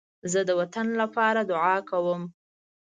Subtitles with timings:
[0.31, 2.21] زه د وطن لپاره دعا کوم